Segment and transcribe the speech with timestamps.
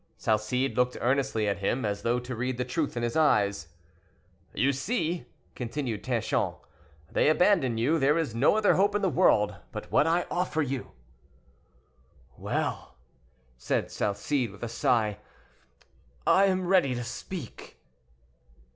[0.17, 3.67] Salcede looked earnestly at him, as though to read the truth in his eyes.
[4.51, 6.55] "You see," continued Tanchon,
[7.11, 7.99] "they abandon you.
[7.99, 10.93] There is no other hope in the world but what I offer you."
[12.35, 12.95] "Well!"
[13.59, 15.19] said Salcede, with a sigh,
[16.25, 17.77] "I am ready to speak."